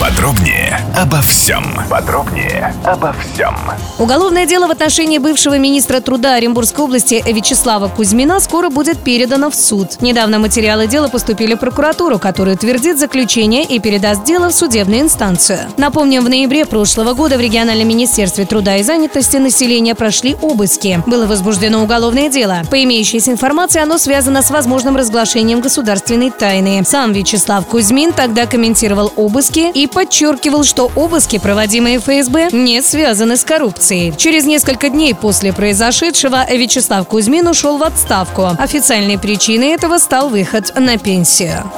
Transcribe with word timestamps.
Подробнее 0.00 0.80
обо 0.96 1.20
всем. 1.22 1.64
Подробнее 1.88 2.74
обо 2.84 3.14
всем. 3.14 3.56
Уголовное 3.98 4.44
дело 4.44 4.66
в 4.66 4.70
отношении 4.70 5.18
бывшего 5.18 5.56
министра 5.56 6.00
труда 6.00 6.34
Оренбургской 6.34 6.84
области 6.84 7.22
Вячеслава 7.24 7.88
Кузьмина 7.88 8.40
скоро 8.40 8.70
будет 8.70 8.98
передано 8.98 9.50
в 9.50 9.54
суд. 9.54 10.02
Недавно 10.02 10.38
материалы 10.38 10.88
дела 10.88 11.08
поступили 11.08 11.54
в 11.54 11.58
прокуратуру, 11.58 12.18
которая 12.18 12.56
утвердит 12.56 12.98
заключение 12.98 13.64
и 13.64 13.78
передаст 13.78 14.24
дело 14.24 14.48
в 14.48 14.54
судебную 14.54 15.02
инстанцию. 15.02 15.60
Напомним, 15.76 16.24
в 16.24 16.28
ноябре 16.28 16.66
прошлого 16.66 17.14
года 17.14 17.36
в 17.36 17.40
региональном 17.40 17.88
министерстве 17.88 18.46
труда 18.46 18.76
и 18.76 18.82
занятости 18.82 19.36
населения 19.36 19.94
прошли 19.94 20.36
обыски. 20.42 21.02
Было 21.06 21.26
возбуждено 21.26 21.82
уголовное 21.82 22.28
дело. 22.28 22.62
По 22.70 22.82
имеющейся 22.82 23.30
информации, 23.30 23.80
оно 23.80 23.98
связано 23.98 24.42
с 24.42 24.50
возможным 24.50 24.96
разглашением 24.96 25.60
государственной 25.60 26.30
тайны. 26.30 26.82
Сам 26.84 27.12
Вячеслав 27.12 27.66
Кузьмин 27.66 28.12
тогда 28.12 28.46
комментировал 28.46 29.12
обыски 29.16 29.70
и 29.72 29.86
подчеркивал, 29.94 30.64
что 30.64 30.90
обыски, 30.94 31.38
проводимые 31.38 31.98
ФСБ, 31.98 32.50
не 32.52 32.82
связаны 32.82 33.36
с 33.36 33.44
коррупцией. 33.44 34.12
Через 34.16 34.44
несколько 34.44 34.90
дней 34.90 35.14
после 35.14 35.52
произошедшего 35.52 36.44
Вячеслав 36.50 37.06
Кузьмин 37.08 37.46
ушел 37.48 37.78
в 37.78 37.82
отставку. 37.82 38.50
Официальной 38.58 39.18
причиной 39.18 39.68
этого 39.68 39.98
стал 39.98 40.28
выход 40.28 40.72
на 40.76 40.98
пенсию. 40.98 41.70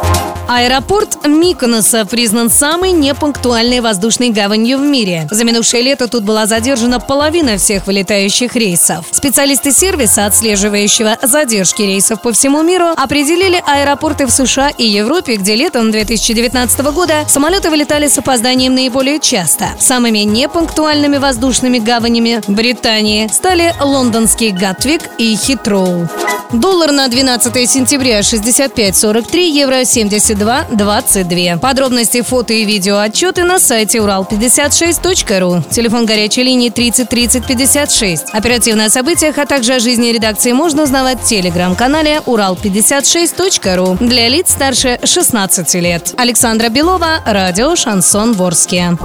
Аэропорт 0.48 1.26
Миконоса 1.26 2.04
признан 2.04 2.50
самой 2.50 2.92
непунктуальной 2.92 3.80
воздушной 3.80 4.30
гаванью 4.30 4.78
в 4.78 4.82
мире. 4.82 5.26
За 5.30 5.44
минувшее 5.44 5.82
лето 5.82 6.06
тут 6.06 6.22
была 6.22 6.46
задержана 6.46 7.00
половина 7.00 7.58
всех 7.58 7.86
вылетающих 7.86 8.54
рейсов. 8.54 9.06
Специалисты 9.10 9.72
сервиса, 9.72 10.24
отслеживающего 10.26 11.18
задержки 11.20 11.82
рейсов 11.82 12.22
по 12.22 12.32
всему 12.32 12.62
миру, 12.62 12.90
определили 12.96 13.60
аэропорты 13.66 14.26
в 14.26 14.30
США 14.30 14.68
и 14.68 14.86
Европе, 14.86 15.34
где 15.34 15.56
летом 15.56 15.90
2019 15.90 16.80
года 16.92 17.24
самолеты 17.28 17.68
вылетали 17.68 18.06
с 18.06 18.16
опозданием 18.18 18.74
наиболее 18.74 19.18
часто. 19.18 19.70
Самыми 19.80 20.20
непунктуальными 20.20 21.16
воздушными 21.16 21.78
гаванями 21.78 22.40
Британии 22.46 23.28
стали 23.32 23.74
лондонский 23.80 24.52
Гатвик 24.52 25.02
и 25.18 25.34
Хитроу. 25.34 26.08
Доллар 26.52 26.92
на 26.92 27.08
12 27.08 27.70
сентября 27.70 28.20
65.43, 28.20 29.40
евро 29.48 29.80
72.22. 29.80 31.58
Подробности, 31.58 32.22
фото 32.22 32.52
и 32.52 32.64
видео 32.64 32.98
отчеты 32.98 33.42
на 33.42 33.58
сайте 33.58 33.98
урал56.ру. 33.98 35.64
Телефон 35.70 36.06
горячей 36.06 36.44
линии 36.44 36.70
30 36.70 37.08
30 37.08 37.46
56. 37.46 38.26
Оперативно 38.32 38.84
о 38.84 38.90
событиях, 38.90 39.38
а 39.38 39.46
также 39.46 39.74
о 39.74 39.78
жизни 39.80 40.08
редакции 40.08 40.52
можно 40.52 40.84
узнавать 40.84 41.20
в 41.20 41.24
телеграм-канале 41.24 42.20
урал56.ру 42.26 43.96
для 44.00 44.28
лиц 44.28 44.50
старше 44.50 45.00
16 45.02 45.74
лет. 45.74 46.14
Александра 46.16 46.68
Белова, 46.68 47.22
радио 47.26 47.74
«Шансон 47.74 48.34
Ворске». 48.34 48.96